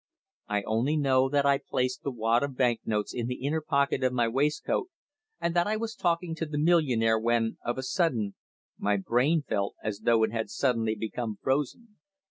I 0.47 0.63
only 0.63 0.97
know 0.97 1.29
that 1.29 1.45
I 1.45 1.59
placed 1.59 2.01
the 2.01 2.09
wad 2.09 2.41
of 2.41 2.57
bank 2.57 2.81
notes 2.85 3.13
in 3.13 3.27
the 3.27 3.45
inner 3.45 3.61
pocket 3.61 4.03
of 4.03 4.11
my 4.11 4.27
waistcoat, 4.27 4.89
and 5.39 5.55
that 5.55 5.67
I 5.67 5.75
was 5.77 5.93
talking 5.93 6.33
to 6.37 6.47
the 6.47 6.57
millionaire 6.57 7.19
when, 7.19 7.59
of 7.63 7.77
a 7.77 7.83
sudden, 7.83 8.33
my 8.79 8.97
brain 8.97 9.43
felt 9.43 9.75
as 9.83 9.99
though 9.99 10.23
it 10.23 10.31
had 10.31 10.49
suddenly 10.49 10.95
become 10.95 11.37
frozen. 11.43 11.99